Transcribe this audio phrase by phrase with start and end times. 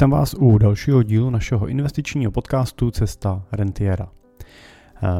[0.00, 4.08] Vítám vás u dalšího dílu našeho investičního podcastu Cesta Rentiera.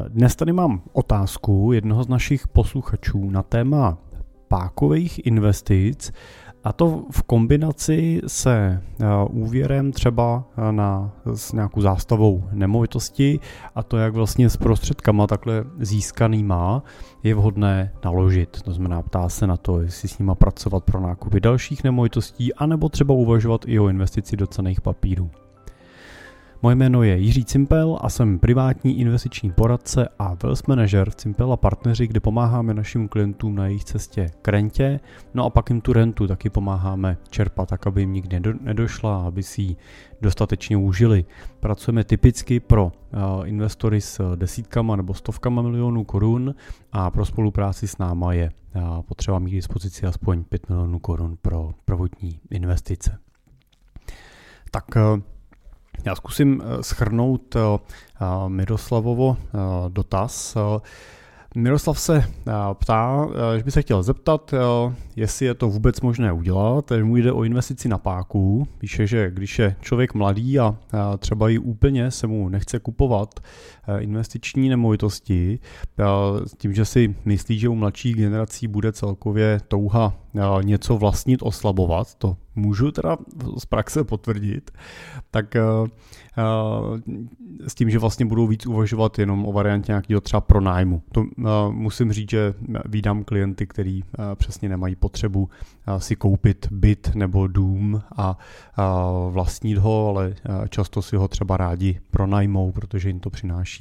[0.08, 3.98] Dnes tady mám otázku jednoho z našich posluchačů na téma
[4.48, 6.12] pákových investic
[6.64, 13.40] a to v kombinaci se eh, úvěrem třeba eh, na, s nějakou zástavou nemovitosti
[13.75, 16.82] a to, jak vlastně s prostředkama takhle získanýma
[17.22, 18.62] je vhodné naložit.
[18.62, 22.88] To znamená, ptá se na to, jestli s nima pracovat pro nákupy dalších nemovitostí, anebo
[22.88, 25.30] třeba uvažovat i o investici do cených papírů.
[26.63, 31.53] Moje jméno je Jiří Cimpel a jsem privátní investiční poradce a wealth manager v Cimpel
[31.53, 35.00] a partneři, kde pomáháme našim klientům na jejich cestě k rentě,
[35.34, 39.42] no a pak jim tu rentu taky pomáháme čerpat, tak aby jim nikdy nedošla, aby
[39.42, 39.77] si ji
[40.20, 41.25] dostatečně užili.
[41.61, 46.55] Pracujeme typicky pro eh, investory s desítkama nebo stovkama milionů korun
[46.92, 51.36] a pro spolupráci s náma je eh, potřeba mít k dispozici aspoň 5 milionů korun
[51.42, 53.19] pro prvotní investice.
[54.70, 55.22] Tak eh,
[56.05, 59.36] já zkusím eh, schrnout eh, eh, Miroslavovo
[59.88, 60.56] dotaz.
[61.55, 62.24] Miroslav se
[62.72, 64.55] ptá, že by se chtěl zeptat,
[65.16, 66.92] jestli je to vůbec možné udělat.
[67.02, 68.69] Mu jde o investici na páku.
[68.78, 70.77] Píše, že když je člověk mladý a
[71.19, 73.41] třeba i úplně se mu nechce kupovat
[73.98, 75.58] investiční nemovitosti,
[76.44, 80.14] s tím, že si myslí, že u mladších generací bude celkově touha
[80.62, 83.16] něco vlastnit oslabovat, to můžu teda
[83.58, 84.70] z praxe potvrdit,
[85.30, 85.56] tak
[87.66, 91.02] s tím, že vlastně budou víc uvažovat jenom o variantě nějakého třeba pronájmu.
[91.12, 91.24] To
[91.70, 95.48] musím říct, že vídám klienty, kteří přesně nemají potřebu
[95.98, 98.38] si koupit byt nebo dům a
[99.30, 100.34] vlastnit ho, ale
[100.68, 103.80] často si ho třeba rádi pronajmou, protože jim to přináší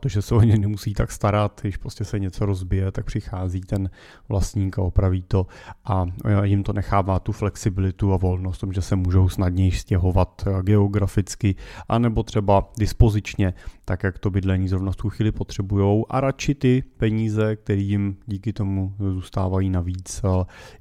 [0.00, 3.60] to, že se o ně nemusí tak starat, když prostě se něco rozbije, tak přichází
[3.60, 3.90] ten
[4.28, 5.46] vlastník a opraví to
[5.84, 6.06] a
[6.42, 11.54] jim to nechává tu flexibilitu a volnost, tom, že se můžou snadněji stěhovat geograficky,
[11.88, 16.82] anebo třeba dispozičně, tak jak to bydlení zrovna v tu chvíli potřebují a radši ty
[16.96, 20.22] peníze, které jim díky tomu zůstávají navíc,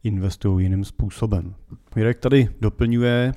[0.03, 1.55] investují jiným způsobem.
[1.95, 3.33] Mirek tady doplňuje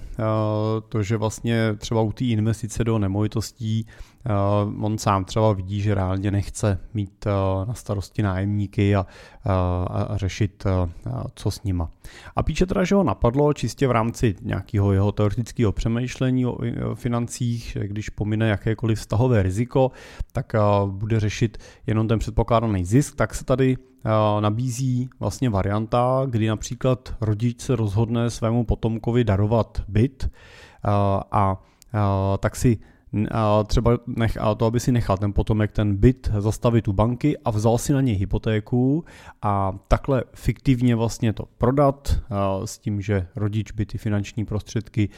[0.88, 3.86] to, že vlastně třeba u té investice do nemovitostí
[4.66, 7.26] Uh, on sám třeba vidí, že reálně nechce mít
[7.66, 9.00] na starosti nájemníky a,
[9.46, 9.52] uh,
[9.90, 11.90] a řešit, uh, co s nima.
[12.36, 16.52] A píše teda, že ho napadlo čistě v rámci nějakého jeho teoretického přemýšlení o,
[16.90, 19.55] o financích, že když pomine jakékoliv vztahové riziko,
[20.32, 23.76] tak uh, bude řešit jenom ten předpokládaný zisk, tak se tady
[24.40, 30.30] nabízí vlastně varianta, kdy například rodič se rozhodne svému potomkovi darovat byt
[30.84, 31.56] a, a
[32.40, 32.78] tak si
[33.66, 37.50] třeba nech, a to, aby si nechal ten potomek ten byt zastavit u banky a
[37.50, 39.04] vzal si na něj hypotéku
[39.42, 42.22] a takhle fiktivně vlastně to prodat
[42.64, 45.08] s tím, že rodič by ty finanční prostředky,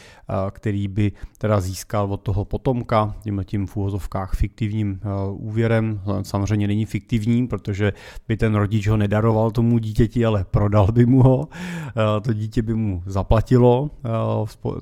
[0.51, 5.01] který by teda získal od toho potomka, tím tím v úvozovkách fiktivním
[5.31, 7.93] úvěrem, samozřejmě není fiktivním, protože
[8.29, 11.49] by ten rodič ho nedaroval tomu dítěti, ale prodal by mu ho,
[12.23, 13.91] to dítě by mu zaplatilo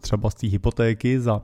[0.00, 1.42] třeba z té hypotéky za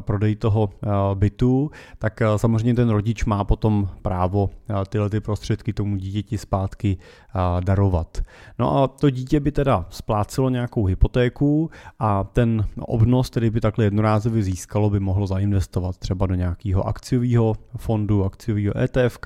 [0.00, 0.70] prodej toho
[1.14, 6.38] bytu, tak eh, samozřejmě ten rodič má potom právo eh, tyhle ty prostředky tomu dítěti
[6.38, 8.22] zpátky eh, darovat.
[8.58, 13.84] No a to dítě by teda splácelo nějakou hypotéku a ten obnos, který by takhle
[13.84, 19.18] jednorázově získalo, by mohlo zainvestovat třeba do nějakého akciového fondu, akciového ETF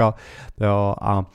[1.00, 1.26] a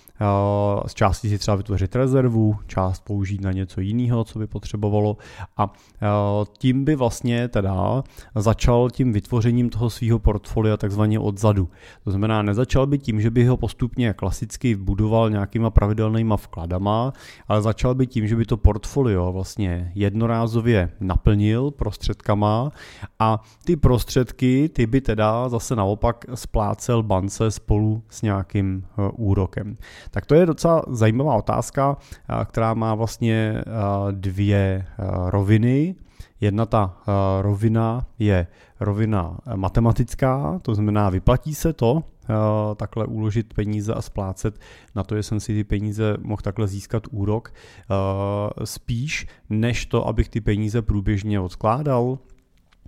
[0.88, 5.17] z části si třeba vytvořit rezervu, část použít na něco jiného, co by potřebovalo
[5.57, 5.73] a
[6.57, 8.03] tím by vlastně teda
[8.35, 11.69] začal tím vytvořením toho svého portfolia takzvaně odzadu.
[12.03, 17.13] To znamená, nezačal by tím, že by ho postupně klasicky budoval nějakýma pravidelnýma vkladama,
[17.47, 22.72] ale začal by tím, že by to portfolio vlastně jednorázově naplnil prostředkama
[23.19, 29.78] a ty prostředky, ty by teda zase naopak splácel bance spolu s nějakým e, úrokem.
[30.12, 31.97] Tak to je docela zajímavá otázka,
[32.45, 33.63] která má vlastně
[34.12, 34.85] dvě
[35.25, 35.95] roviny.
[36.41, 36.97] Jedna ta
[37.41, 38.47] rovina je
[38.79, 42.03] rovina matematická, to znamená vyplatí se to
[42.76, 44.59] takhle uložit peníze a splácet
[44.96, 47.53] na to, že jsem si ty peníze mohl takhle získat úrok,
[48.64, 52.17] spíš než to, abych ty peníze průběžně odkládal,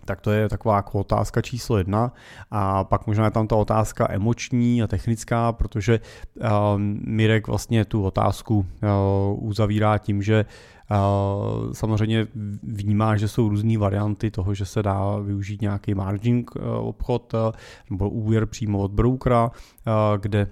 [0.09, 2.11] tak to je taková jako otázka číslo jedna.
[2.51, 5.99] A pak možná je tam ta otázka emoční a technická, protože
[6.41, 6.49] uh,
[7.05, 10.45] Mirek vlastně tu otázku uh, uzavírá tím, že
[11.71, 12.27] Samozřejmě
[12.63, 16.45] vnímá, že jsou různé varianty toho, že se dá využít nějaký margin
[16.79, 17.33] obchod
[17.89, 19.51] nebo úvěr přímo od broukera,
[20.21, 20.47] kde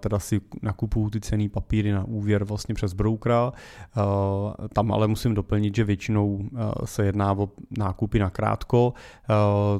[0.00, 3.52] teda si nakupují ty cený papíry na úvěr vlastně přes broukera.
[4.72, 6.48] Tam ale musím doplnit, že většinou
[6.84, 7.48] se jedná o
[7.78, 8.92] nákupy na krátko,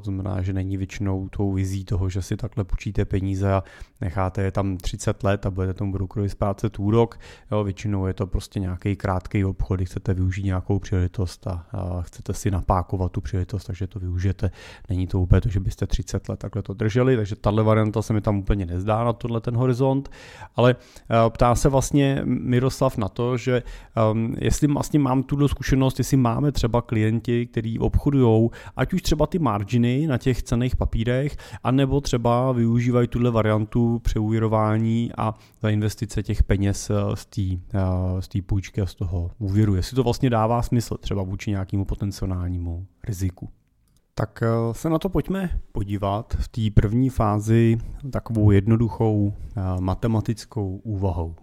[0.02, 3.62] to znamená, že není většinou tou vizí toho, že si takhle půjčíte peníze a
[4.00, 7.18] necháte je tam 30 let a budete tomu brokerovi splácet úrok.
[7.52, 12.02] Jo, většinou je to prostě nějaký krátký obchod, kdy chcete využít nějakou příležitost a, a
[12.02, 14.50] chcete si napákovat tu příležitost, takže to využijete.
[14.88, 18.12] Není to úplně to, že byste 30 let takhle to drželi, takže tahle varianta se
[18.12, 20.10] mi tam úplně nezdá na tohle ten horizont,
[20.56, 23.62] ale uh, ptá se vlastně Miroslav na to, že
[24.12, 29.26] um, jestli vlastně mám tuhle zkušenost, jestli máme třeba klienti, kteří obchodují, ať už třeba
[29.26, 36.22] ty marginy na těch cených papírech, anebo třeba využívají tuhle variantu přeúvěrování a za investice
[36.22, 39.74] těch peněz eh, z té eh, z půjčky a z toho úvěru.
[39.74, 43.48] Jestli to vlastně dává smysl třeba vůči nějakému potenciálnímu riziku.
[44.14, 47.78] Tak eh, se na to pojďme podívat v té první fázi
[48.10, 49.32] takovou jednoduchou
[49.80, 51.34] matematickou úvahou.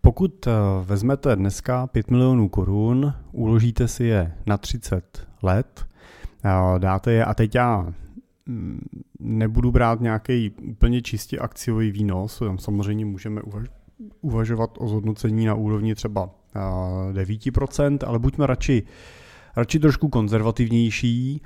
[0.00, 0.48] Pokud
[0.84, 5.86] vezmete dneska 5 milionů korun, uložíte si je na 30 let,
[6.78, 7.92] dáte je a teď já
[9.20, 13.40] nebudu brát nějaký úplně čistě akciový výnos, tam samozřejmě můžeme
[14.20, 16.30] uvažovat o zhodnocení na úrovni třeba
[17.12, 18.82] 9%, ale buďme radši,
[19.56, 21.42] radši trošku konzervativnější.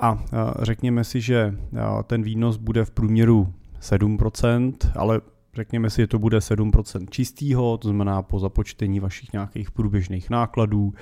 [0.00, 0.24] A
[0.62, 1.58] řekněme si, že
[2.06, 5.20] ten výnos bude v průměru 7%, ale
[5.54, 10.94] řekněme si, že to bude 7% čistého, to znamená po započtení vašich nějakých průběžných nákladů,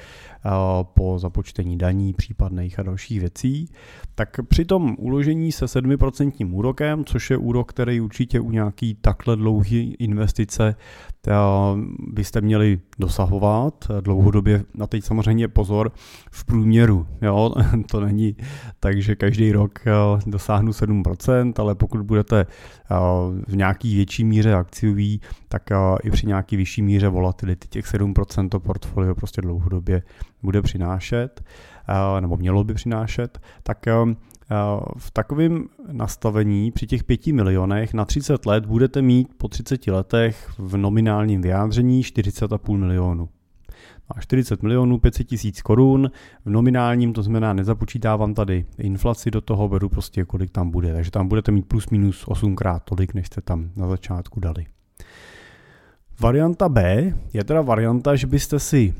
[0.83, 3.69] po započtení daní případných a dalších věcí,
[4.15, 9.37] tak při tom uložení se 7% úrokem, což je úrok, který určitě u nějaký takhle
[9.37, 10.75] dlouhé investice
[12.13, 14.65] byste měli dosahovat dlouhodobě.
[14.81, 15.93] A teď samozřejmě pozor,
[16.31, 17.55] v průměru, jo,
[17.91, 18.37] to není
[18.81, 19.79] tak, že každý rok
[20.27, 22.47] dosáhnu 7%, ale pokud budete
[23.49, 25.63] v nějaký větší míře akciový, tak
[26.03, 30.03] i při nějaký vyšší míře volatility těch 7% to portfolio prostě dlouhodobě
[30.43, 31.45] bude přinášet,
[32.21, 33.87] nebo mělo by přinášet, tak
[34.99, 40.53] v takovém nastavení při těch 5 milionech na 30 let budete mít po 30 letech
[40.59, 43.29] v nominálním vyjádření 40,5 milionů.
[44.09, 46.11] A 40 milionů 500 tisíc korun
[46.45, 50.93] v nominálním, to znamená nezapočítávám tady inflaci do toho, beru prostě kolik tam bude.
[50.93, 54.67] Takže tam budete mít plus minus 8 krát tolik, než jste tam na začátku dali.
[56.21, 58.95] Varianta B je teda varianta, že byste si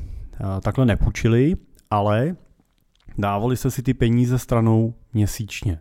[0.61, 1.55] takhle nepůjčili,
[1.89, 2.35] ale
[3.17, 5.79] dávali jste si ty peníze stranou měsíčně.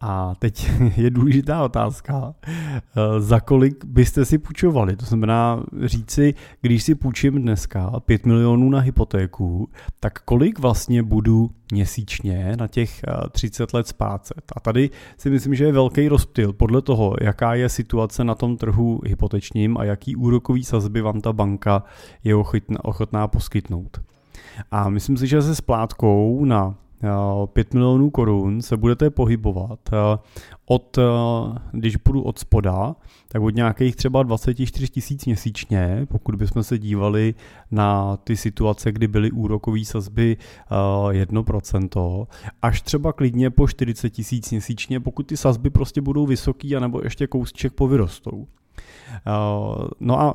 [0.00, 4.96] A teď je důležitá otázka, eh, za kolik byste si půjčovali.
[4.96, 9.68] To znamená říci, když si půjčím dneska 5 milionů na hypotéku,
[10.00, 13.00] tak kolik vlastně budu měsíčně na těch
[13.30, 14.52] 30 eh, let splácet.
[14.56, 18.56] A tady si myslím, že je velký rozptyl podle toho, jaká je situace na tom
[18.56, 21.82] trhu hypotečním a jaký úrokový sazby vám ta banka
[22.24, 24.00] je ochotná, ochotná poskytnout.
[24.70, 26.74] A myslím si, že se splátkou na
[27.52, 30.18] 5 milionů korun se budete pohybovat eh,
[30.66, 31.02] od, eh,
[31.72, 32.96] když budu od spoda,
[33.28, 37.34] tak od nějakých třeba 24 tisíc měsíčně, pokud bychom se dívali
[37.70, 40.36] na ty situace, kdy byly úrokové sazby
[41.10, 46.76] 1%, eh, až třeba klidně po 40 tisíc měsíčně, pokud ty sazby prostě budou vysoký,
[46.76, 48.46] anebo ještě kousček povyrostou.
[50.00, 50.34] No a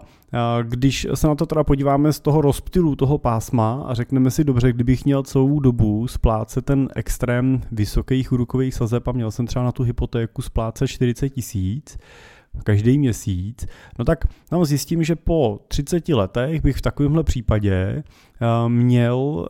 [0.63, 4.73] když se na to teda podíváme z toho rozptylu toho pásma a řekneme si dobře,
[4.73, 9.71] kdybych měl celou dobu splácet ten extrém vysokých úrokových sazeb a měl jsem třeba na
[9.71, 11.97] tu hypotéku splácet 40 tisíc,
[12.63, 13.65] každý měsíc,
[13.99, 18.03] no tak tam zjistím, že po 30 letech bych v takovémhle případě
[18.67, 19.47] měl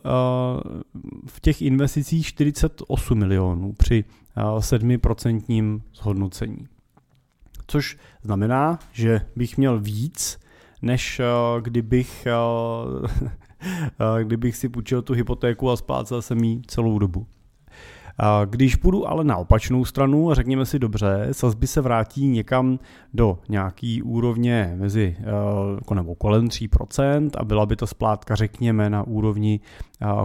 [1.27, 4.03] v těch investicích 48 milionů při
[4.57, 6.67] 7% zhodnocení.
[7.67, 10.37] Což znamená, že bych měl víc,
[10.85, 12.27] než uh, kdybych,
[13.99, 17.27] uh, kdybych si půjčil tu hypotéku a splácel jsem ji celou dobu.
[18.45, 22.79] Když půjdu ale na opačnou stranu řekněme si dobře, sazby se vrátí někam
[23.13, 25.17] do nějaký úrovně mezi
[25.75, 29.59] jako nebo kolem 3% a byla by to splátka řekněme na úrovni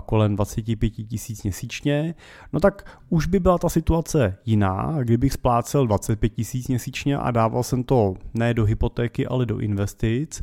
[0.07, 2.15] kolem 25 tisíc měsíčně,
[2.53, 7.63] no tak už by byla ta situace jiná, kdybych splácel 25 tisíc měsíčně a dával
[7.63, 10.43] jsem to ne do hypotéky, ale do investic,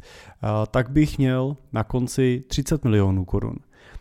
[0.71, 3.55] tak bych měl na konci 30 milionů korun.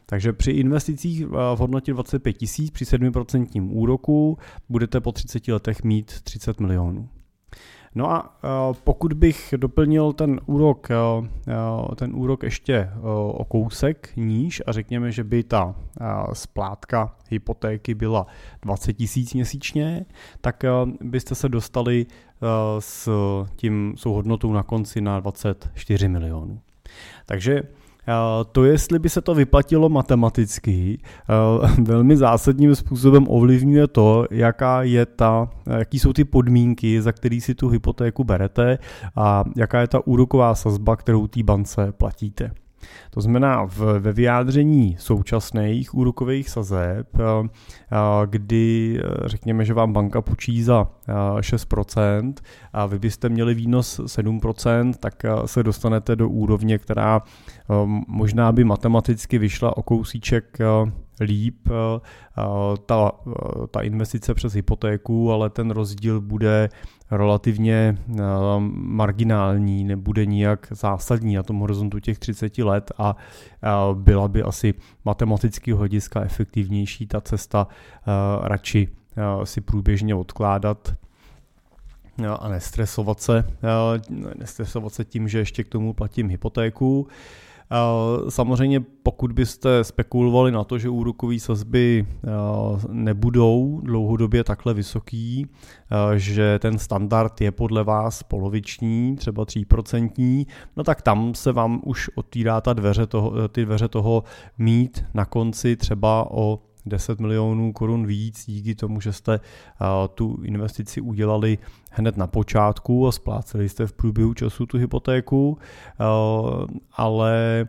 [0.07, 5.83] Takže při investicích eh, v hodnotě 25 tisíc při 7% úroku budete po 30 letech
[5.83, 7.09] mít 30 milionů.
[7.95, 8.39] No a
[8.85, 10.89] pokud bych doplnil ten úrok,
[11.97, 12.91] ten úrok ještě
[13.33, 15.75] o kousek níž a řekněme, že by ta
[16.33, 18.27] splátka hypotéky byla
[18.63, 20.07] 20 tisíc měsíčně,
[20.41, 20.65] tak
[21.01, 22.07] byste se dostali
[22.79, 23.09] s
[23.57, 26.61] tím souhodnotou na konci na 24 milionů.
[27.27, 27.63] Takže
[28.53, 30.99] to, jestli by se to vyplatilo matematicky,
[31.83, 35.49] velmi zásadním způsobem ovlivňuje to, jaká je ta,
[35.79, 38.79] jaký jsou ty podmínky, za který si tu hypotéku berete
[39.17, 42.51] a jaká je ta úroková sazba, kterou té bance platíte.
[43.11, 47.49] To znamená v, ve vyjádření současných úrokových sazeb, eh,
[47.93, 50.89] eh, kdy eh, řekněme, že vám banka půjčí za
[51.41, 52.35] 6%
[52.73, 55.15] a vy byste měli výnos 7%, tak
[55.47, 57.23] se dostanete do úrovně, která
[58.09, 60.59] možná by matematicky vyšla o kousíček
[61.21, 61.69] líp.
[62.87, 63.13] Ta,
[63.71, 66.69] ta investice přes hypotéku, ale ten rozdíl bude
[67.11, 67.99] relativně
[68.73, 73.17] marginální, nebude nijak zásadní na tom horizontu těch 30 let a
[73.95, 77.67] byla by asi matematicky hlediska efektivnější ta cesta
[78.43, 78.89] radši
[79.45, 80.95] si průběžně odkládat
[82.39, 83.45] a nestresovat se,
[84.39, 87.09] nestresovat se tím, že ještě k tomu platím hypotéku.
[88.29, 92.07] Samozřejmě pokud byste spekulovali na to, že úrokové sazby
[92.89, 95.47] nebudou dlouhodobě takhle vysoký,
[96.15, 100.47] že ten standard je podle vás poloviční, třeba 3%,
[100.77, 104.25] no tak tam se vám už otvírá ta dveře toho, ty dveře toho
[104.59, 109.41] mít na konci třeba o 10 milionů korun víc díky tomu, že jste
[110.15, 111.59] tu investici udělali
[111.91, 115.59] hned na počátku a spláceli jste v průběhu času tu hypotéku,
[116.93, 117.69] ale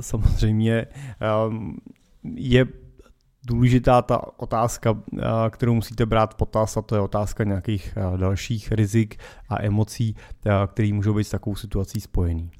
[0.00, 0.86] samozřejmě
[2.34, 2.66] je
[3.46, 5.02] důležitá ta otázka,
[5.50, 9.16] kterou musíte brát v potaz, a to je otázka nějakých dalších rizik
[9.48, 10.16] a emocí,
[10.66, 12.50] které můžou být s takovou situací spojený.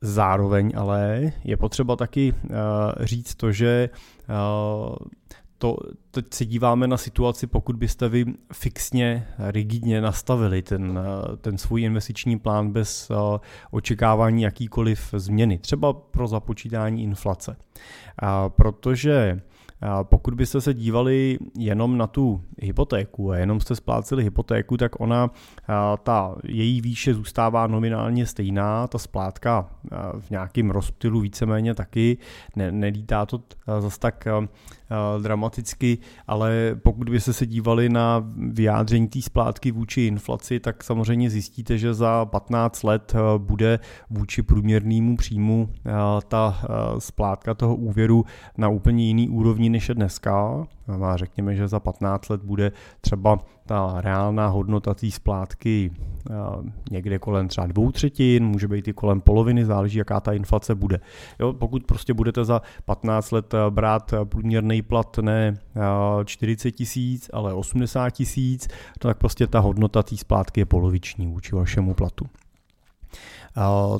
[0.00, 2.50] Zároveň ale je potřeba taky uh,
[3.00, 3.90] říct to, že
[4.28, 4.96] uh,
[5.58, 5.76] to,
[6.10, 11.82] teď se díváme na situaci, pokud byste vy fixně, rigidně nastavili ten, uh, ten svůj
[11.82, 13.10] investiční plán bez
[13.70, 17.56] očekávání jakýkoliv změny, třeba pro započítání inflace.
[18.48, 19.40] Protože
[20.02, 25.30] pokud byste se dívali jenom na tu hypotéku a jenom jste spláceli hypotéku, tak ona,
[26.02, 29.70] ta její výše zůstává nominálně stejná, ta splátka
[30.20, 32.18] v nějakém rozptylu víceméně taky,
[32.56, 33.40] ne, nelítá to
[33.80, 34.28] zase tak
[35.22, 41.78] dramaticky, ale pokud byste se dívali na vyjádření té splátky vůči inflaci, tak samozřejmě zjistíte,
[41.78, 43.78] že za 15 let bude
[44.10, 45.68] vůči průměrnému příjmu
[46.28, 46.62] ta
[46.98, 48.24] splátka toho úvěru
[48.58, 50.66] na úplně jiný úrovni než je dneska.
[51.02, 55.92] A řekněme, že za 15 let bude třeba ta reálná hodnota té splátky
[56.90, 61.00] někde kolem třeba dvou třetin, může být i kolem poloviny, záleží, jaká ta inflace bude.
[61.38, 65.58] Jo, pokud prostě budete za 15 let brát průměrný plat ne
[66.24, 68.68] 40 tisíc, ale 80 tisíc,
[68.98, 72.26] tak prostě ta hodnota té splátky je poloviční vůči vašemu platu.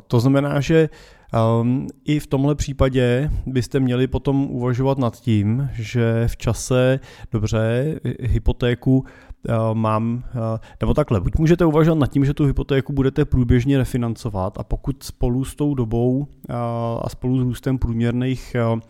[0.07, 0.89] To znamená, že
[1.33, 7.01] Um, I v tomhle případě byste měli potom uvažovat nad tím, že v čase,
[7.33, 10.41] dobře, hypotéku uh, mám, uh,
[10.81, 15.03] nebo takhle, buď můžete uvažovat nad tím, že tu hypotéku budete průběžně refinancovat a pokud
[15.03, 16.27] spolu s tou dobou uh,
[17.03, 18.81] a spolu s růstem průměrných uh,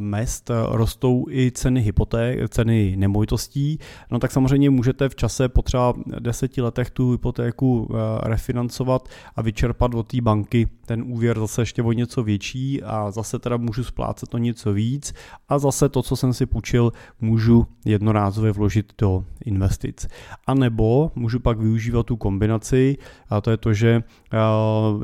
[0.00, 3.78] mest rostou i ceny hypoték, ceny nemovitostí,
[4.10, 7.88] no tak samozřejmě můžete v čase po třeba deseti letech tu hypotéku
[8.22, 13.38] refinancovat a vyčerpat od té banky ten úvěr zase ještě o něco větší a zase
[13.38, 15.14] teda můžu splácet o něco víc
[15.48, 20.08] a zase to, co jsem si půjčil, můžu jednorázově vložit do investic.
[20.46, 22.96] A nebo můžu pak využívat tu kombinaci
[23.30, 24.02] a to je to, že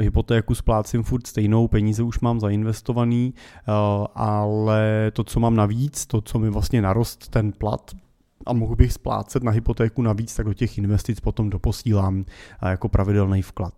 [0.00, 3.34] hypotéku splácím furt stejnou, peníze už mám zainvestovaný,
[3.68, 4.06] uh,
[4.38, 7.90] ale to, co mám navíc, to, co mi vlastně narost ten plat,
[8.46, 12.24] a mohu bych splácet na hypotéku navíc, tak do těch investic potom doposílám
[12.68, 13.74] jako pravidelný vklad.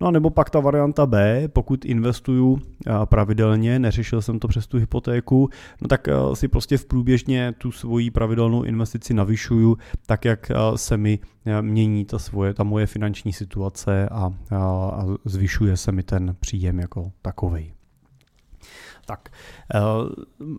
[0.00, 2.58] No a nebo pak ta varianta B, pokud investuju
[3.04, 5.48] pravidelně, neřešil jsem to přes tu hypotéku,
[5.82, 9.76] no tak si prostě v průběžně tu svoji pravidelnou investici navyšuju,
[10.06, 11.18] tak jak se mi
[11.60, 17.12] mění ta, svoje, ta moje finanční situace a, a zvyšuje se mi ten příjem jako
[17.22, 17.72] takovej.
[19.06, 19.28] Tak,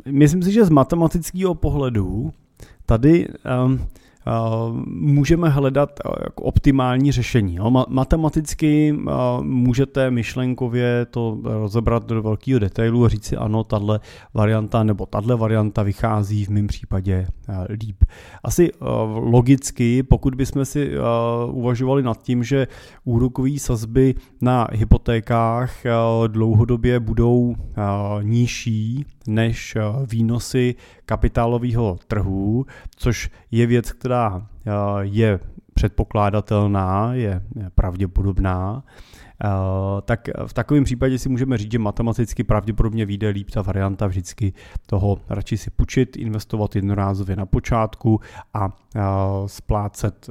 [0.05, 2.33] myslím si, že z matematického pohledu
[2.86, 3.27] tady
[3.65, 3.88] um,
[4.86, 7.58] můžeme hledat jako optimální řešení.
[7.88, 8.98] Matematicky
[9.42, 14.00] můžete myšlenkově to rozebrat do velkého detailu a říct si ano, tahle
[14.34, 17.28] varianta nebo tahle varianta vychází v mém případě
[17.70, 18.04] líp.
[18.44, 18.72] Asi
[19.13, 20.92] logicky, pokud bychom si
[21.51, 22.68] uvažovali nad tím, že
[23.04, 25.75] úrokové sazby na hypotékách
[26.28, 27.56] dlouhodobě budou
[28.22, 29.78] nižší než
[30.12, 30.75] výnosy
[31.06, 34.11] kapitálového trhu, což je věc, která
[35.01, 35.39] je
[35.74, 37.41] předpokládatelná, je
[37.75, 38.84] pravděpodobná,
[40.06, 44.53] tak v takovém případě si můžeme říct, že matematicky pravděpodobně vyjde líp ta varianta vždycky
[44.86, 48.20] toho radši si půjčit, investovat jednorázově na počátku
[48.53, 48.70] a
[49.46, 50.30] splácet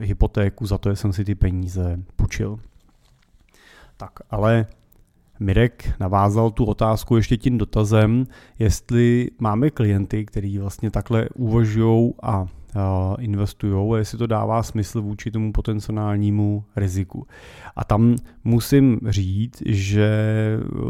[0.00, 2.58] hypotéku za to, že jsem si ty peníze půjčil.
[3.96, 4.66] Tak, ale
[5.40, 8.26] Mirek navázal tu otázku ještě tím dotazem,
[8.58, 12.46] jestli máme klienty, kteří vlastně takhle uvažují a
[13.18, 17.26] investují a jestli to dává smysl vůči tomu potenciálnímu riziku.
[17.76, 20.08] A tam musím říct, že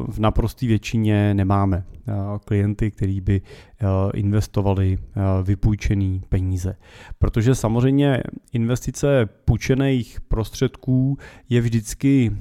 [0.08, 1.84] v naprosté většině nemáme
[2.44, 3.40] klienty, kteří by
[4.14, 4.98] investovali
[5.42, 6.76] vypůjčený peníze.
[7.18, 8.22] Protože samozřejmě
[8.52, 11.18] investice půjčených prostředků
[11.48, 12.32] je vždycky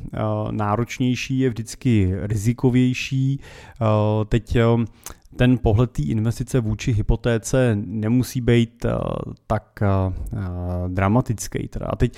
[0.52, 3.40] náročnější, je vždycky rizikovější.
[4.30, 4.58] Teď
[5.40, 8.92] ten pohled té investice vůči hypotéce nemusí být uh,
[9.48, 10.14] tak uh,
[10.88, 11.68] dramatický.
[11.68, 11.86] Teda.
[11.86, 12.18] A teď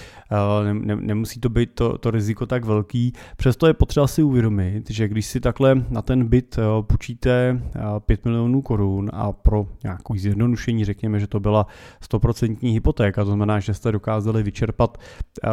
[0.74, 3.14] ne, nemusí to být to, to riziko tak velký.
[3.38, 8.26] Přesto je potřeba si uvědomit, že když si takhle na ten byt půjčíte uh, 5
[8.26, 11.68] milionů korun a pro nějakou zjednodušení řekněme, že to byla
[12.12, 14.98] 100% hypotéka, to znamená, že jste dokázali vyčerpat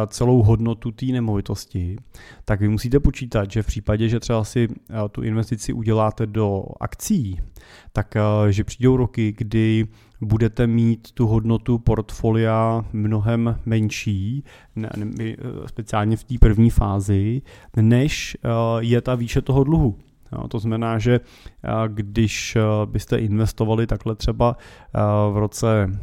[0.07, 1.97] celou hodnotu té nemovitosti,
[2.45, 4.67] tak vy musíte počítat, že v případě, že třeba si
[5.11, 7.39] tu investici uděláte do akcí,
[7.93, 9.87] tak eh, že přijdou roky, kdy
[10.21, 14.43] budete mít tu hodnotu portfolia mnohem menší,
[14.75, 15.35] ne, ne, eh,
[15.67, 17.41] speciálně v té první fázi,
[17.75, 18.49] než eh,
[18.79, 19.97] je ta výše toho dluhu.
[20.31, 21.19] Jo, to znamená, že
[21.87, 24.55] když byste investovali takhle třeba
[25.31, 25.99] v roce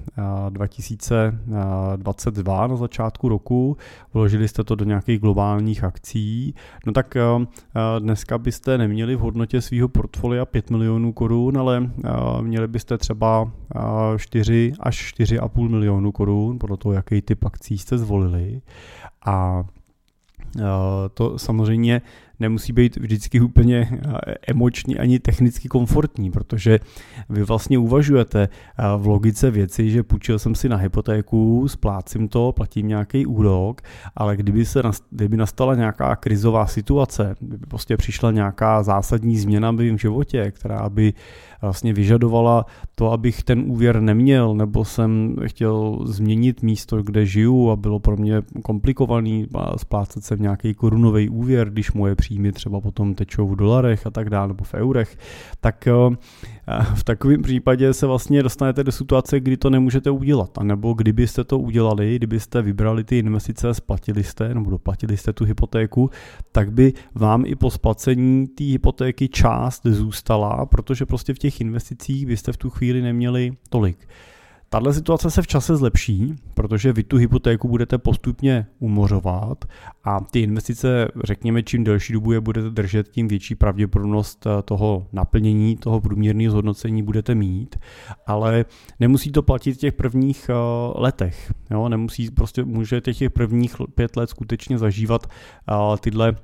[0.48, 3.76] 2022 na začátku roku,
[4.14, 6.54] vložili jste to do nějakých globálních akcí,
[6.86, 7.14] no tak
[7.98, 11.90] dneska byste neměli v hodnotě svého portfolia 5 milionů korun, ale
[12.40, 13.50] měli byste třeba
[14.16, 18.60] 4 až 4,5 milionů korun, podle toho, jaký typ akcí jste zvolili.
[19.26, 19.64] A
[21.14, 22.02] to samozřejmě
[22.40, 26.78] nemusí být vždycky úplně eh, emočně ani technicky komfortní, protože
[27.28, 32.52] vy vlastně uvažujete eh, v logice věci, že půjčil jsem si na hypotéku, splácím to,
[32.52, 33.82] platím nějaký úrok,
[34.16, 39.74] ale kdyby, se, kdyby nastala nějaká krizová situace, kdyby prostě přišla nějaká zásadní změna v
[39.74, 41.12] mém životě, která by
[41.62, 47.76] vlastně vyžadovala to, abych ten úvěr neměl, nebo jsem chtěl změnit místo, kde žiju a
[47.76, 49.46] bylo pro mě komplikovaný
[49.76, 54.10] splácet se v nějaký korunový úvěr, když moje příjmy třeba potom tečou v dolarech a
[54.10, 55.18] tak dále, nebo v eurech,
[55.60, 55.92] tak eh,
[56.94, 60.58] v takovém případě se vlastně dostanete do situace, kdy to nemůžete udělat.
[60.58, 65.44] A nebo kdybyste to udělali, kdybyste vybrali ty investice, splatili jste nebo doplatili jste tu
[65.44, 66.10] hypotéku,
[66.52, 72.26] tak by vám i po splacení té hypotéky část zůstala, protože prostě v těch investicích
[72.26, 74.08] byste v tu chvíli neměli tolik.
[74.76, 79.64] Tahle situace se v čase zlepší, protože vy tu hypotéku budete postupně umořovat
[80.04, 85.06] a ty investice, řekněme, čím delší dobu je budete držet, tím větší pravděpodobnost eh, toho
[85.12, 87.76] naplnění, toho průměrného zhodnocení budete mít,
[88.26, 88.64] ale
[89.00, 90.54] nemusí to platit v těch prvních eh,
[90.94, 91.52] letech.
[91.70, 91.88] Jo?
[91.88, 96.36] Nemusí, prostě můžete těch prvních pět let skutečně zažívat eh, tyhle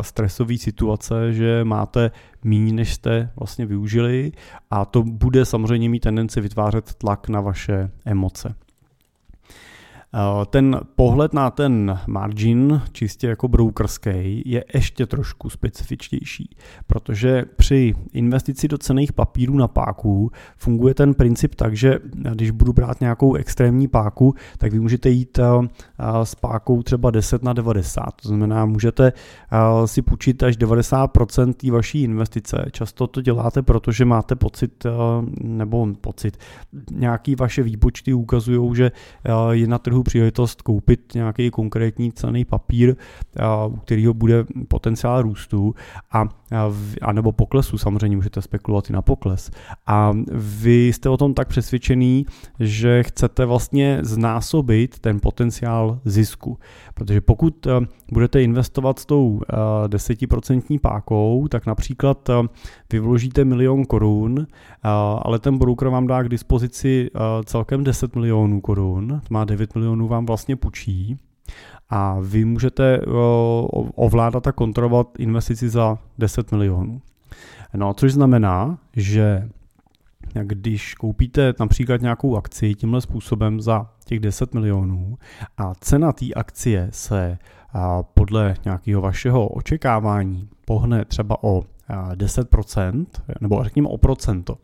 [0.00, 2.10] stresové situace, že máte
[2.44, 4.32] méně, než jste vlastně využili
[4.70, 8.54] a to bude samozřejmě mít tendenci vytvářet tlak na vaše emoce.
[10.14, 17.94] Eh, ten pohled na ten margin, čistě jako brokerský, je ještě trošku specifičtější, protože při
[18.12, 21.98] investici do cených papírů na páku funguje ten princip tak, že
[22.34, 27.10] když budu brát nějakou extrémní páku, tak vy můžete jít eh, eh, s pákou třeba
[27.10, 28.04] 10 na 90.
[28.22, 29.12] To znamená, můžete
[29.84, 32.64] si půjčit až 90% té vaší investice.
[32.72, 34.86] Často to děláte, protože máte pocit,
[35.42, 36.36] nebo pocit,
[36.90, 38.92] nějaký vaše výpočty ukazují, že
[39.50, 42.96] je na trhu příležitost koupit nějaký konkrétní cený papír,
[43.68, 45.74] u kterého bude potenciál růstu.
[46.12, 46.28] A
[47.02, 49.50] anebo poklesu, samozřejmě můžete spekulovat i na pokles.
[49.86, 52.26] A vy jste o tom tak přesvědčený,
[52.60, 56.58] že chcete vlastně znásobit ten potenciál zisku.
[56.94, 57.66] Protože pokud
[58.12, 59.40] budete investovat s tou
[59.86, 62.30] desetiprocentní pákou, tak například
[62.92, 64.46] vy vložíte milion korun,
[65.22, 67.10] ale ten broker vám dá k dispozici
[67.44, 71.16] celkem 10 milionů korun, má 9 milionů vám vlastně půjčí
[71.90, 73.00] a vy můžete
[73.94, 77.00] ovládat a kontrolovat investici za 10 milionů.
[77.74, 79.48] No, což znamená, že
[80.42, 85.18] když koupíte například nějakou akci tímhle způsobem za těch 10 milionů
[85.58, 87.38] a cena té akcie se
[88.14, 91.62] podle nějakého vašeho očekávání pohne třeba o
[92.14, 93.06] 10%,
[93.40, 94.58] nebo řekněme o procento,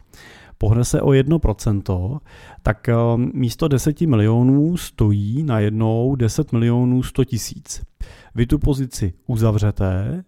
[0.62, 2.20] pohne se o 1%,
[2.62, 7.82] tak eh, místo 10 milionů stojí na jednou 10 milionů 100 tisíc.
[8.34, 10.22] Vy tu pozici uzavřete,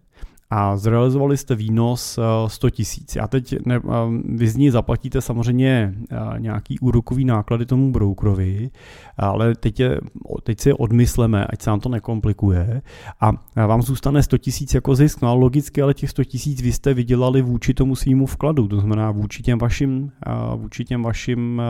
[0.55, 3.17] a zrealizovali jste výnos 100 eh, tisíc.
[3.17, 3.81] A teď ne, eh,
[4.25, 8.69] vy z ní zaplatíte samozřejmě eh, nějaký úrokový náklady tomu brokerovi,
[9.17, 9.99] ale teď, je,
[10.43, 12.81] teď si odmysleme, ať se nám to nekomplikuje
[13.21, 13.31] a
[13.67, 15.21] vám zůstane 100 tisíc jako zisk.
[15.21, 18.79] No a logicky, ale těch 100 tisíc vy jste vydělali vůči tomu svýmu vkladu, to
[18.79, 20.11] znamená vůči těm vašim,
[20.55, 21.61] vůči těm vašim,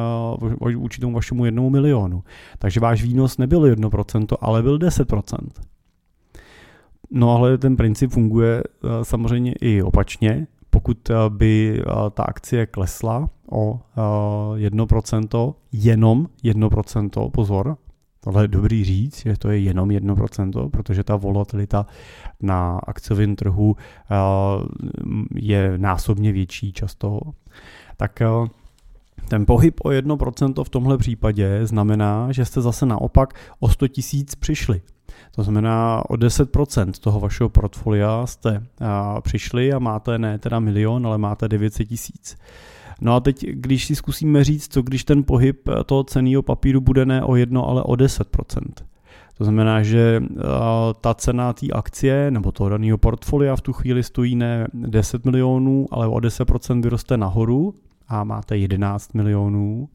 [0.76, 2.24] vůči tomu vašemu jednomu milionu.
[2.60, 5.73] Takže váš výnos nebyl 1%, ale byl 10%.
[7.16, 10.48] No ale ten princip funguje eh, samozřejmě i opačně.
[10.70, 13.80] Pokud eh, by eh, ta akcie klesla o
[14.56, 17.78] 1%, jenom 1%, pozor,
[18.20, 21.86] tohle je dobrý říct, že to je jenom 1%, protože ta volatilita
[22.42, 23.76] na akciovém trhu
[25.36, 27.20] je násobně větší často,
[27.98, 28.22] tak
[29.30, 34.36] ten pohyb o 1% v tomhle případě znamená, že jste zase naopak o 100 tisíc
[34.36, 34.82] přišli.
[35.36, 38.64] To znamená, o 10% toho vašeho portfolia jste
[39.22, 42.38] přišli a máte ne teda milion, ale máte 900 tisíc.
[43.02, 47.06] No a teď, když si zkusíme říct, co když ten pohyb toho ceného papíru bude
[47.06, 48.62] ne o jedno, ale o 10%.
[49.38, 50.24] To znamená, že
[51.02, 55.88] ta cena té akcie nebo toho daného portfolia v tu chvíli stojí ne 10 milionů,
[55.92, 57.76] ale o 10% vyroste nahoru
[58.08, 59.90] a máte 11 milionů.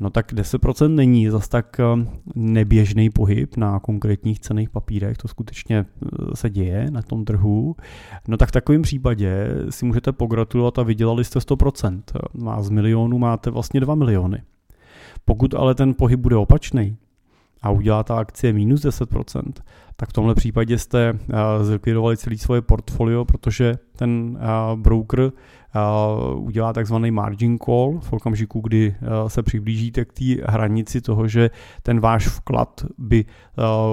[0.00, 1.84] No tak 10% není zas tak eh,
[2.34, 7.76] neběžný pohyb na konkrétních cených papírech, to skutečně eh, se děje na tom trhu.
[8.28, 12.02] No tak v takovém případě si můžete pogratulovat a vydělali jste 100%.
[12.50, 14.42] A z milionů máte vlastně 2 miliony.
[15.24, 16.96] Pokud ale ten pohyb bude opačný,
[17.62, 19.42] a udělá ta akcie minus 10%,
[19.96, 21.18] tak v tomhle případě jste
[21.62, 24.38] zlikvidovali celý svoje portfolio, protože ten
[24.74, 25.32] broker
[26.34, 31.50] udělá takzvaný margin call v okamžiku, kdy uh, se přiblížíte k té hranici toho, že
[31.82, 33.24] ten váš vklad by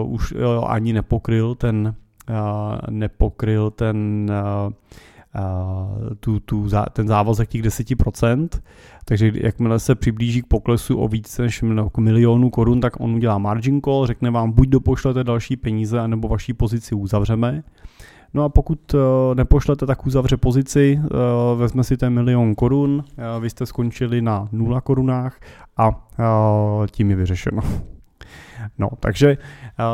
[0.01, 0.33] uh, už
[0.67, 1.95] ani nepokryl ten
[2.89, 4.31] nepokryl ten
[6.19, 8.49] tu, tu, ten závazek těch 10%,
[9.05, 11.63] takže jakmile se přiblíží k poklesu o více než
[11.99, 16.53] milionu korun, tak on udělá margin call, řekne vám buď dopošlete další peníze, anebo vaší
[16.53, 17.63] pozici uzavřeme.
[18.33, 18.99] No a pokud uh,
[19.33, 24.47] nepošlete, tak uzavře pozici, uh, vezme si ten milion korun, uh, vy jste skončili na
[24.51, 25.39] nula korunách
[25.77, 25.91] a
[26.91, 27.61] tím je vyřešeno.
[28.77, 29.37] No, takže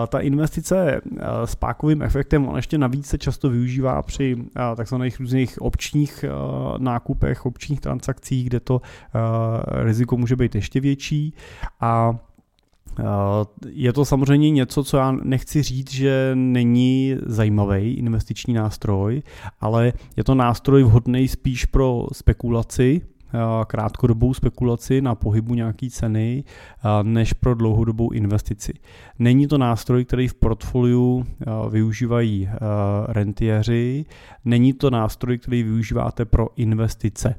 [0.07, 1.01] ta investice
[1.45, 4.45] s pákovým efektem, on ještě navíc se často využívá při
[4.75, 6.25] takzvaných různých občních
[6.77, 8.81] nákupech, občních transakcích, kde to
[9.83, 11.33] riziko může být ještě větší
[11.81, 12.17] a
[13.69, 19.21] je to samozřejmě něco, co já nechci říct, že není zajímavý investiční nástroj,
[19.59, 23.01] ale je to nástroj vhodný spíš pro spekulaci,
[23.67, 26.43] krátkodobou spekulaci na pohybu nějaký ceny
[27.03, 28.73] než pro dlouhodobou investici.
[29.19, 31.25] Není to nástroj, který v portfoliu
[31.69, 32.49] využívají
[33.07, 34.05] rentiéři,
[34.45, 37.35] není to nástroj, který využíváte pro investice.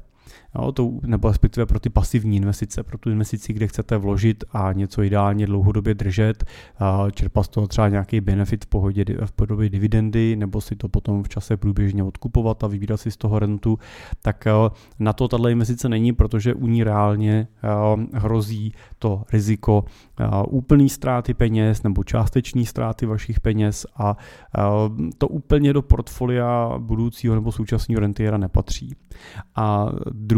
[0.55, 4.73] Jo, to, nebo respektive pro ty pasivní investice, pro tu investici, kde chcete vložit a
[4.73, 6.43] něco ideálně dlouhodobě držet,
[7.11, 11.23] čerpat z toho třeba nějaký benefit v, pohodě, v podobě dividendy, nebo si to potom
[11.23, 13.79] v čase průběžně odkupovat a vybírat si z toho rentu,
[14.21, 14.47] tak
[14.99, 17.47] na to tato investice není, protože u ní reálně
[18.13, 19.85] hrozí to riziko
[20.49, 24.17] úplný ztráty peněz nebo částeční ztráty vašich peněz a
[25.17, 28.95] to úplně do portfolia budoucího nebo současného rentiera nepatří.
[29.55, 29.87] A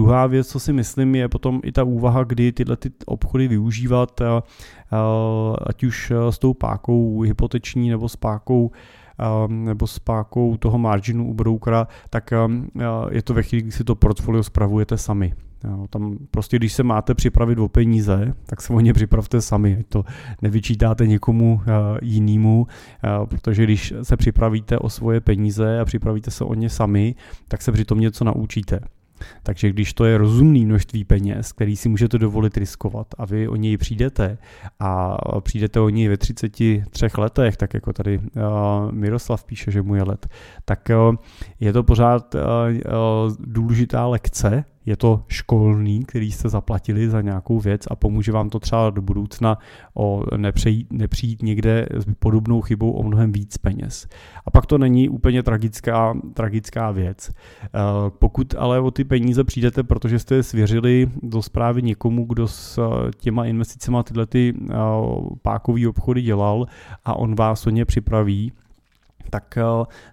[0.01, 4.21] druhá věc, co si myslím, je potom i ta úvaha, kdy tyhle ty obchody využívat,
[5.67, 8.71] ať už s tou pákou hypoteční nebo s pákou
[9.47, 12.33] nebo s pákou toho marginu u broukera, tak
[13.11, 15.33] je to ve chvíli, kdy si to portfolio spravujete sami.
[15.63, 19.83] Jo, tam prostě, když se máte připravit o peníze, tak se o ně připravte sami,
[19.89, 20.03] to
[20.41, 21.61] nevyčítáte někomu uh,
[22.01, 27.15] jinému, uh, protože když se připravíte o svoje peníze a připravíte se o ně sami,
[27.47, 28.79] tak se přitom něco naučíte.
[29.43, 33.55] Takže když to je rozumný množství peněz, který si můžete dovolit riskovat a vy o
[33.55, 34.37] něj přijdete
[34.79, 36.83] a přijdete o něj ve 33
[37.17, 40.27] letech, tak jako tady uh, Miroslav píše, že mu je let,
[40.65, 41.15] tak uh,
[41.59, 42.41] je to pořád uh,
[43.39, 48.59] důležitá lekce, je to školný, který jste zaplatili za nějakou věc a pomůže vám to
[48.59, 49.57] třeba do budoucna
[49.93, 54.07] o nepřejít, nepřijít někde s podobnou chybou o mnohem víc peněz.
[54.45, 57.31] A pak to není úplně tragická, tragická věc.
[57.63, 57.69] Eh,
[58.09, 62.77] pokud ale o ty peníze přijdete, protože jste je svěřili do zprávy někomu, kdo s
[62.77, 64.75] eh, těma investicemi tyhle ty eh,
[65.41, 66.65] pákové obchody dělal
[67.05, 68.51] a on vás o ně připraví,
[69.29, 69.63] tak eh,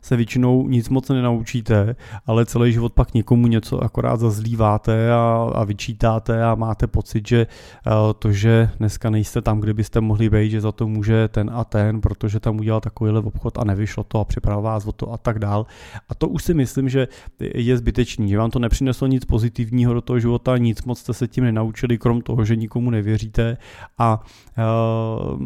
[0.03, 5.65] se většinou nic moc nenaučíte, ale celý život pak někomu něco akorát zazlíváte a, a
[5.65, 7.47] vyčítáte a máte pocit, že
[7.87, 11.51] eh, to, že dneska nejste tam, kde byste mohli být, že za to může ten
[11.55, 15.13] a ten, protože tam udělal takovýhle obchod a nevyšlo to a připravil vás o to
[15.13, 15.67] a tak dál.
[16.09, 17.09] A to už si myslím, že
[17.41, 21.29] je zbytečný, že vám to nepřineslo nic pozitivního do toho života, nic moc jste se
[21.29, 23.57] tím nenaučili, krom toho, že nikomu nevěříte
[23.99, 24.21] a
[24.59, 25.41] uh,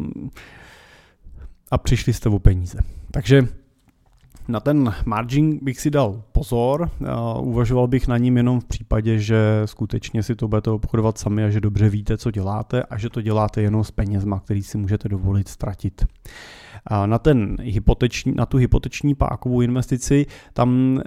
[1.73, 2.79] a přišli jste o peníze.
[3.11, 3.47] Takže
[4.47, 6.89] na ten margin bych si dal pozor,
[7.39, 11.49] uvažoval bych na ním jenom v případě, že skutečně si to budete obchodovat sami a
[11.49, 15.09] že dobře víte, co děláte a že to děláte jenom s penězma, který si můžete
[15.09, 16.05] dovolit ztratit.
[17.05, 21.01] Na, ten hypoteční, na tu hypoteční pákovou investici tam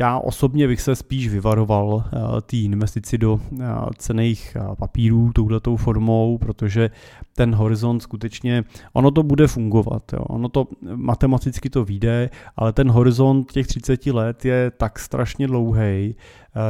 [0.00, 3.64] já osobně bych se spíš vyvaroval eh, té investici do eh,
[3.98, 6.90] cených eh, papírů touhletou formou, protože
[7.36, 10.18] ten horizont skutečně, ono to bude fungovat, jo.
[10.28, 16.14] ono to matematicky to vyjde, ale ten horizont těch 30 let je tak strašně dlouhý,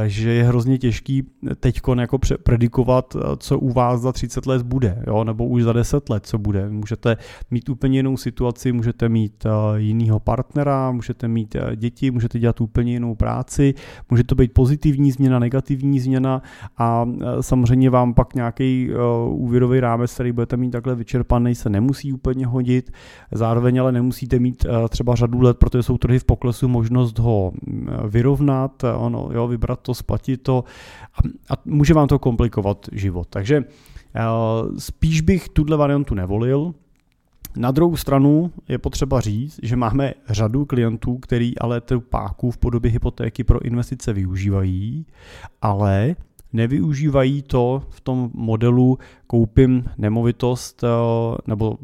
[0.07, 1.23] že je hrozně těžký
[1.59, 6.09] teď jako predikovat, co u vás za 30 let bude, jo, nebo už za 10
[6.09, 6.69] let, co bude.
[6.69, 7.17] Můžete
[7.51, 13.15] mít úplně jinou situaci, můžete mít jinýho partnera, můžete mít děti, můžete dělat úplně jinou
[13.21, 13.73] práci,
[14.09, 16.41] může to být pozitivní změna, negativní změna
[16.77, 18.95] a e, samozřejmě vám pak nějaký e,
[19.29, 22.91] úvěrový rámec, který budete mít takhle vyčerpaný, se nemusí úplně hodit,
[23.31, 27.53] zároveň ale nemusíte mít e, třeba řadu let, protože jsou trhy v poklesu, možnost ho
[28.09, 30.63] vyrovnat, ono, jo, vybrat to, splatit to
[31.13, 33.27] a, a může vám to komplikovat život.
[33.29, 33.63] Takže
[34.77, 36.73] spíš bych tuhle variantu nevolil,
[37.57, 42.57] na druhou stranu je potřeba říct, že máme řadu klientů, který ale tu páku v
[42.57, 45.05] podobě hypotéky pro investice využívají,
[45.61, 46.15] ale
[46.53, 50.87] nevyužívají to v tom modelu koupím nemovitost eh,
[51.47, 51.77] nebo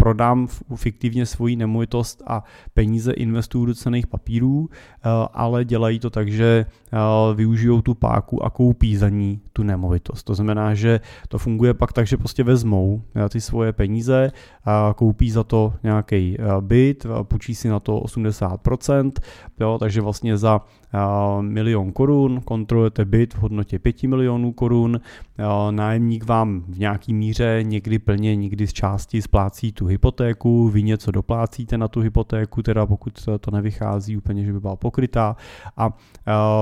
[0.00, 6.28] prodám fiktivně svoji nemovitost a peníze investuju do cených papírů, eh, ale dělají to tak,
[6.32, 6.98] že eh,
[7.34, 10.22] využijou tu páku a koupí za ní tu nemovitost.
[10.24, 14.32] To znamená, že to funguje pak tak, že prostě vezmou ty svoje peníze,
[14.96, 19.12] koupí za to nějaký byt, půjčí si na to 80%,
[19.60, 20.60] jo, takže vlastně za
[21.40, 25.00] milion korun kontrolujete byt v hodnotě 5 milionů korun,
[25.70, 31.10] nájemník vám v nějaký míře někdy plně, někdy z části splácí tu hypotéku, vy něco
[31.10, 35.36] doplácíte na tu hypotéku, teda pokud to nevychází úplně, že by byla pokrytá
[35.76, 35.90] a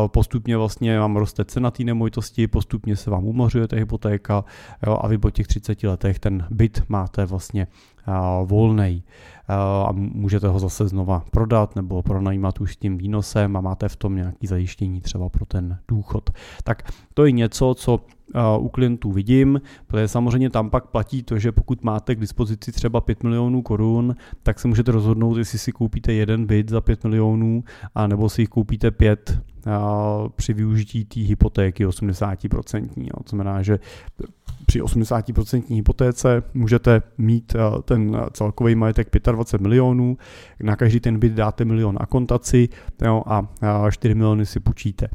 [0.07, 4.45] postupně vlastně vám roste cena té nemovitosti, postupně se vám umořuje ta hypotéka
[4.87, 7.67] jo, a vy po těch 30 letech ten byt máte vlastně
[8.45, 9.05] volný
[9.49, 14.17] a můžete ho zase znova prodat nebo pronajímat už tím výnosem a máte v tom
[14.17, 16.31] nějaký zajištění třeba pro ten důchod.
[16.65, 18.01] Tak to je něco, co
[18.59, 23.01] u klientů vidím, protože samozřejmě tam pak platí to, že pokud máte k dispozici třeba
[23.01, 27.65] 5 milionů korun, tak se můžete rozhodnout, jestli si koupíte jeden byt za 5 milionů,
[27.95, 29.43] a nebo si jich koupíte 5
[30.37, 32.89] při využití té hypotéky 80%.
[33.25, 33.79] To znamená, že
[34.67, 40.19] při 80% hypotéce můžete mít ten celkový majetek 25 milionů,
[40.63, 42.69] na každý ten byt dáte milion na kontaci
[43.05, 45.09] jo, a 4 miliony si půjčíte.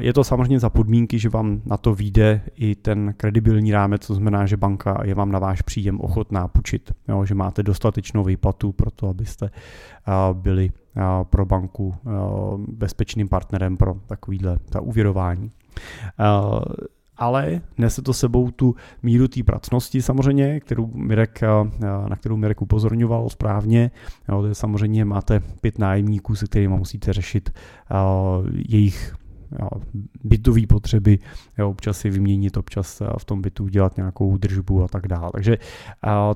[0.00, 4.14] Je to samozřejmě za podmínky, že vám na to vyjde i ten kredibilní rámec, to
[4.14, 8.72] znamená, že banka je vám na váš příjem ochotná půjčit, jo, že máte dostatečnou výplatu
[8.72, 9.50] pro to, abyste
[10.32, 10.70] byli
[11.22, 11.94] pro banku
[12.68, 15.50] bezpečným partnerem pro takovýhle ta uvěrování
[17.16, 21.40] ale nese to sebou tu míru té pracnosti samozřejmě, kterou Mirek,
[22.08, 23.90] na kterou Mirek upozorňoval správně.
[24.28, 27.50] Jo, samozřejmě máte pět nájemníků, se kterými musíte řešit
[28.68, 29.14] jejich
[30.24, 31.18] bytové potřeby,
[31.58, 35.30] jo, občas si vyměnit, občas v tom bytu udělat nějakou držbu a tak dále.
[35.32, 35.58] Takže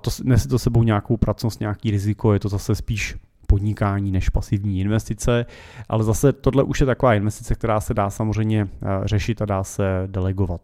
[0.01, 4.81] to nese to sebou nějakou pracnost, nějaký riziko, je to zase spíš podnikání než pasivní
[4.81, 5.47] investice,
[5.89, 8.69] ale zase tohle už je taková investice, která se dá samozřejmě
[9.05, 10.61] řešit a dá se delegovat.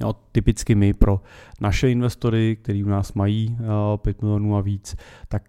[0.00, 1.20] Jo, typicky my pro
[1.60, 3.58] naše investory, kteří u nás mají
[3.96, 4.96] 5 milionů a víc,
[5.28, 5.42] tak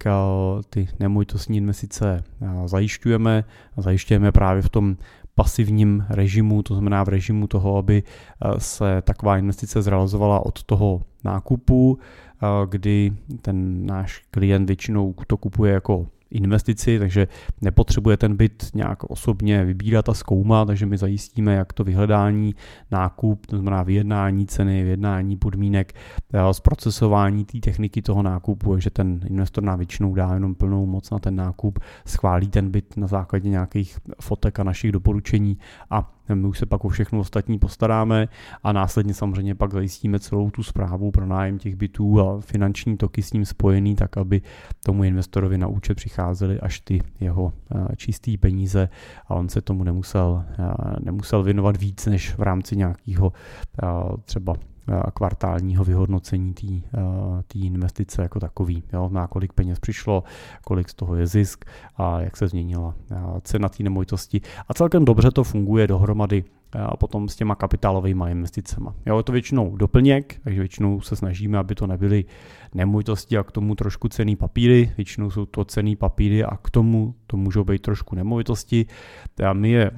[0.70, 2.24] ty nemovitostní investice
[2.64, 3.44] zajišťujeme.
[3.76, 4.96] Zajišťujeme právě v tom
[5.38, 8.02] pasivním režimu, to znamená v režimu toho, aby
[8.58, 11.98] se taková investice zrealizovala od toho nákupu,
[12.68, 17.28] kdy ten náš klient většinou to kupuje jako investici, takže
[17.60, 22.54] nepotřebuje ten byt nějak osobně vybírat a zkoumat, takže my zajistíme, jak to vyhledání,
[22.90, 25.92] nákup, to znamená vyjednání ceny, vyjednání podmínek,
[26.32, 31.10] eh, zprocesování té techniky toho nákupu, že ten investor nám většinou dá jenom plnou moc
[31.10, 35.58] na ten nákup, schválí ten byt na základě nějakých fotek a našich doporučení
[35.90, 38.28] a my už se pak o všechno ostatní postaráme
[38.62, 43.22] a následně samozřejmě pak zajistíme celou tu zprávu pro nájem těch bytů a finanční toky
[43.22, 44.42] s ním spojený, tak aby
[44.84, 48.88] tomu investorovi na účet přicházely až ty jeho eh, čistý peníze
[49.28, 53.32] a on se tomu nemusel, eh, nemusel věnovat víc než v rámci nějakého
[53.82, 53.86] eh,
[54.24, 54.54] třeba
[55.14, 56.54] kvartálního vyhodnocení
[57.48, 58.82] té investice jako takový.
[58.92, 60.24] Jo, na kolik peněz přišlo,
[60.64, 61.64] kolik z toho je zisk
[61.96, 62.94] a jak se změnila
[63.42, 64.40] cena té nemovitosti.
[64.68, 68.88] A celkem dobře to funguje dohromady a potom s těma kapitálovými investicemi.
[69.06, 72.24] Jo, je to většinou doplněk, takže většinou se snažíme, aby to nebyly
[72.74, 74.92] nemovitosti a k tomu trošku cený papíry.
[74.96, 78.86] Většinou jsou to cený papíry a k tomu to můžou být trošku nemovitosti.
[79.48, 79.90] A my je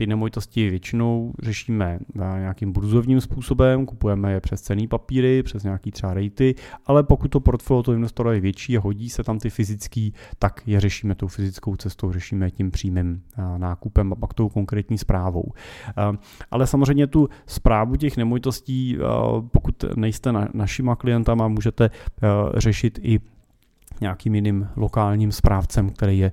[0.00, 6.14] ty nemovitosti většinou řešíme nějakým burzovním způsobem, kupujeme je přes cený papíry, přes nějaký třeba
[6.14, 6.54] rejty,
[6.86, 10.62] ale pokud to portfolio toho investora je větší a hodí se tam ty fyzický, tak
[10.66, 13.22] je řešíme tou fyzickou cestou, řešíme tím přímým
[13.56, 15.44] nákupem a pak tou konkrétní zprávou.
[16.50, 18.98] Ale samozřejmě tu zprávu těch nemovitostí,
[19.50, 21.90] pokud nejste našima klientama, můžete
[22.56, 23.20] řešit i
[24.00, 26.32] nějakým jiným lokálním správcem, který je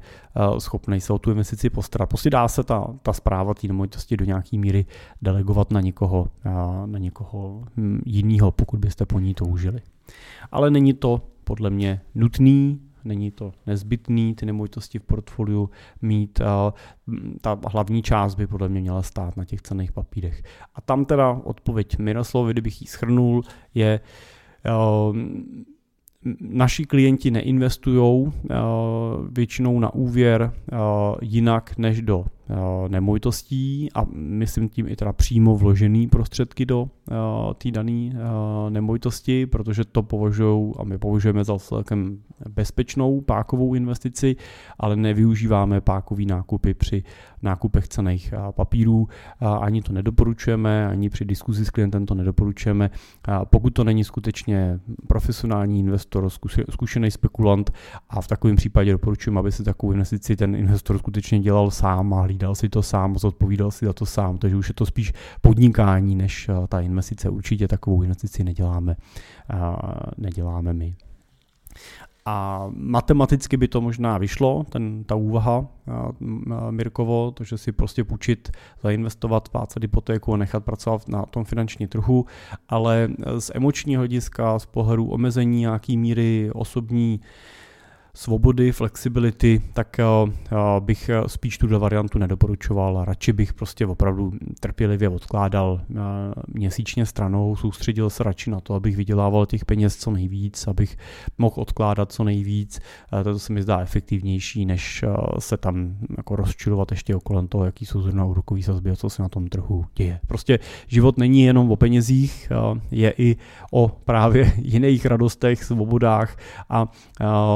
[0.50, 2.10] uh, schopný se o tu investici postarat.
[2.10, 4.86] Prostě dá se ta, ta zpráva té nemovitosti do nějaké míry
[5.22, 9.82] delegovat na někoho, uh, na někoho hm, jiného, pokud byste po ní toužili.
[10.52, 15.70] Ale není to podle mě nutný, není to nezbytný ty nemovitosti v portfoliu
[16.02, 16.42] mít.
[17.42, 20.44] Ta hlavní část by podle mě měla stát na těch cených papírech.
[20.76, 24.00] A tam teda odpověď Miroslovi, kdybych ji schrnul, je
[26.42, 28.56] naši klienti neinvestují eh,
[29.32, 30.76] většinou na úvěr eh,
[31.22, 36.90] jinak než do Eh, nemovitostí a myslím tím i teda přímo vložený prostředky do
[37.58, 38.12] té dané
[38.70, 44.36] nemovitosti, protože to považují a my považujeme za celkem bezpečnou pákovou investici,
[44.80, 47.04] ale nevyužíváme pákový nákupy při
[47.48, 49.08] nákupech cených papírů.
[49.62, 52.90] Ani to nedoporučujeme, ani při diskuzi s klientem to nedoporučujeme.
[53.44, 56.30] Pokud to není skutečně profesionální investor,
[56.70, 57.72] zkušený spekulant
[58.10, 62.22] a v takovém případě doporučujeme, aby si takovou investici ten investor skutečně dělal sám a
[62.22, 66.16] hlídal si to sám, zodpovídal si za to sám, takže už je to spíš podnikání
[66.16, 67.30] než ta investice.
[67.30, 68.96] Určitě takovou investici neděláme,
[70.18, 70.96] neděláme my.
[72.30, 75.68] A matematicky by to možná vyšlo, ten, ta úvaha
[76.70, 81.88] Mirkovo, to, že si prostě půjčit, zainvestovat, plácat hypotéku a nechat pracovat na tom finanční
[81.88, 82.26] trhu,
[82.70, 83.10] ale
[83.40, 87.22] z emočního hlediska, z pohledu omezení nějaký míry osobní
[88.18, 93.06] svobody, flexibility, tak eh, eh, bych eh, spíš tuhle variantu nedoporučoval.
[93.06, 95.82] Radši bych prostě opravdu trpělivě odkládal
[96.48, 100.98] měsíčně stranou, soustředil se radši na to, abych vydělával těch peněz co nejvíc, abych
[101.38, 102.80] mohl odkládat co nejvíc.
[103.24, 105.06] To se mi zdá efektivnější, než
[105.40, 109.22] se tam jako rozčilovat ještě okolo toho, jaký jsou zrovna úrokový sazby a co se
[109.22, 110.20] na tom trhu děje.
[110.28, 112.52] Prostě život není jenom o penězích,
[112.92, 113.36] je i
[113.72, 116.38] o právě jiných radostech, svobodách
[116.70, 116.88] a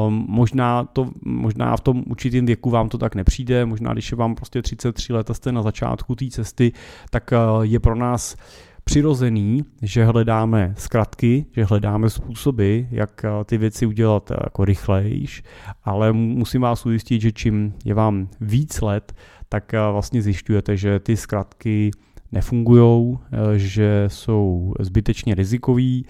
[0.09, 4.17] možná možná, to, možná v tom určitém věku vám to tak nepřijde, možná když je
[4.17, 6.71] vám prostě 33 let a jste na začátku té cesty,
[7.09, 8.35] tak eh, je pro nás
[8.83, 15.43] přirozený, že hledáme zkratky, že hledáme způsoby, jak eh, ty věci udělat eh, jako rychlejš,
[15.83, 19.13] ale musím vás ujistit, že čím je vám víc let,
[19.49, 21.91] tak vlastně zjišťujete, že ty zkratky
[22.31, 23.17] nefungují,
[23.55, 26.05] že jsou zbytečně rizikový,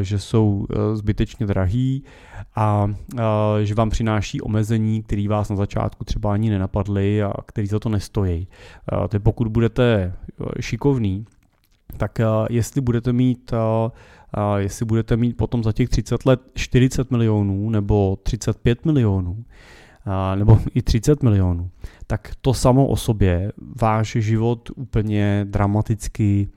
[0.00, 2.04] že jsou eh, zbytečně drahý
[2.56, 7.66] a eh, že vám přináší omezení, které vás na začátku třeba ani nenapadly a který
[7.66, 8.48] za to nestojí.
[9.08, 10.12] Tedy pokud budete
[10.60, 11.26] šikovný,
[11.96, 12.18] tak
[12.50, 13.52] jestli budete mít
[14.56, 19.44] jestli budete mít potom za těch 30 let 40 milionů nebo 35 milionů,
[20.34, 21.70] nebo i 30 milionů,
[22.06, 26.48] tak to samo o sobě váš život úplně dramaticky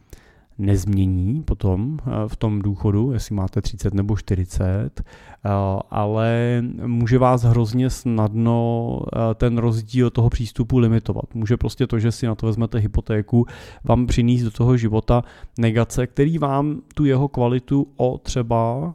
[0.58, 5.50] nezmění potom eh, v tom důchodu, jestli máte 30 nebo 40, eh,
[5.90, 11.36] ale může vás hrozně snadno eh, ten rozdíl toho přístupu limitovat.
[11.36, 13.46] Může prostě to, že si na to vezmete hypotéku,
[13.84, 15.24] vám přinést do toho života
[15.60, 18.94] negace, který vám tu jeho kvalitu o třeba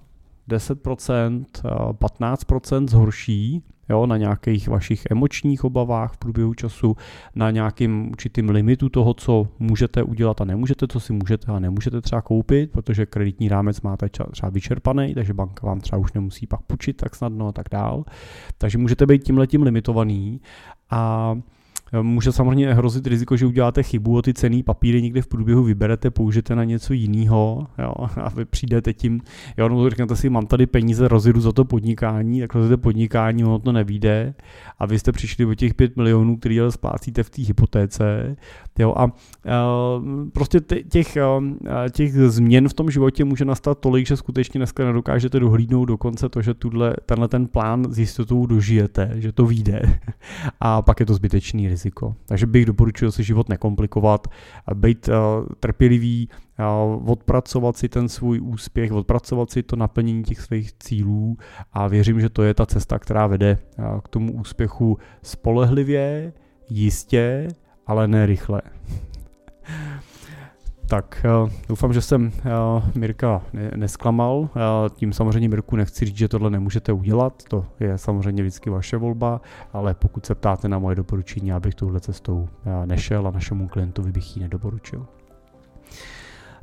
[0.49, 1.45] 10%,
[1.93, 6.97] 15% zhorší, jo, na nějakých vašich emočních obavách v průběhu času,
[7.35, 12.01] na nějakým určitým limitu toho, co můžete udělat a nemůžete, co si můžete a nemůžete
[12.01, 16.63] třeba koupit, protože kreditní rámec máte třeba vyčerpaný, takže banka vám třeba už nemusí pak
[16.63, 18.05] půjčit tak snadno a tak dál.
[18.59, 20.41] Takže můžete být tímhletím limitovaný
[20.91, 21.35] a
[22.03, 26.11] Může samozřejmě hrozit riziko, že uděláte chybu o ty cený papíry někde v průběhu vyberete,
[26.11, 27.67] použijete na něco jiného
[28.23, 29.21] a vy přijdete tím,
[29.57, 33.59] jo, no, říkáte si, mám tady peníze, rozjedu za to podnikání, tak rozjedete podnikání, ono
[33.59, 34.35] to nevíde
[34.79, 38.37] a vy jste přišli o těch 5 milionů, který ale splácíte v té hypotéce.
[38.79, 39.09] Jo, a, a
[40.33, 41.17] prostě těch,
[41.93, 46.29] těch změn v tom životě může nastat tolik, že skutečně dneska nedokážete dohlídnout do konce
[46.29, 49.83] to, že tuhle, tenhle ten plán s jistotou dožijete, že to vyjde
[50.61, 52.15] a pak je to zbytečný riziko.
[52.27, 54.29] Takže bych doporučil si život nekomplikovat,
[54.75, 55.09] být
[55.61, 56.29] trpělivý,
[57.07, 61.37] odpracovat si ten svůj úspěch, odpracovat si to naplnění těch svých cílů
[61.73, 63.59] a věřím, že to je ta cesta, která vede
[64.05, 66.33] k tomu úspěchu spolehlivě,
[66.71, 67.49] jistě,
[67.87, 68.63] ale ne rychle.
[70.89, 71.27] Tak
[71.69, 72.33] doufám, že jsem
[72.95, 73.43] Mirka
[73.77, 74.49] nesklamal.
[74.95, 79.41] Tím samozřejmě Mirku nechci říct, že tohle nemůžete udělat, to je samozřejmě vždycky vaše volba,
[79.73, 82.49] ale pokud se ptáte na moje doporučení, abych touhle cestou
[82.85, 85.07] nešel a našemu klientovi bych ji nedoporučil.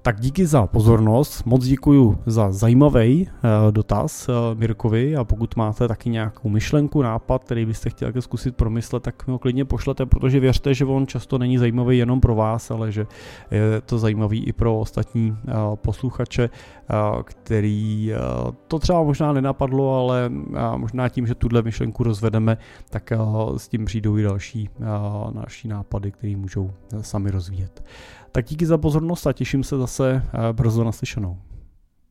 [0.05, 5.87] Tak díky za pozornost, moc děkuji za zajímavý uh, dotaz uh, Mirkovi a pokud máte
[5.87, 10.39] taky nějakou myšlenku, nápad, který byste chtěli zkusit promyslet, tak mi ho klidně pošlete, protože
[10.39, 13.05] věřte, že on často není zajímavý jenom pro vás, ale že
[13.51, 16.49] je to zajímavý i pro ostatní uh, posluchače,
[17.23, 18.13] který
[18.67, 20.31] to třeba možná nenapadlo, ale
[20.77, 22.57] možná tím, že tuhle myšlenku rozvedeme,
[22.89, 23.13] tak
[23.57, 24.69] s tím přijdou i další,
[25.31, 27.83] další nápady, které můžou sami rozvíjet.
[28.35, 31.37] Tak díky za pozornost a těším se zase eh, brzo naslyšenou.